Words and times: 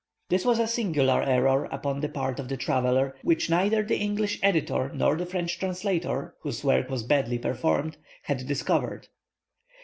This 0.29 0.45
was 0.45 0.57
a 0.57 0.65
singular 0.65 1.21
error 1.21 1.65
upon 1.65 1.99
the 1.99 2.09
part 2.09 2.39
of 2.39 2.47
the 2.49 2.57
traveller, 2.57 3.15
which 3.21 3.51
neither 3.51 3.83
the 3.83 3.99
English 3.99 4.39
editor 4.41 4.91
nor 4.95 5.15
the 5.15 5.27
French 5.27 5.59
translator 5.59 6.33
(whose 6.41 6.63
work 6.63 6.89
was 6.89 7.03
badly 7.03 7.37
performed) 7.37 7.97
had 8.23 8.47
discovered. 8.47 9.09